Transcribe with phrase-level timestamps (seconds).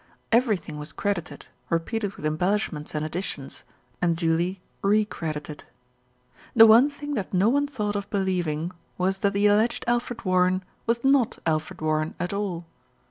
[0.31, 3.63] Everything was credited, repeated with embellishments and additions,
[4.01, 5.65] and duly re credited.
[6.55, 10.63] The one thing that no one thought of believing was that the alleged Alfred Warren
[10.87, 12.65] was not Alfred Warren at all.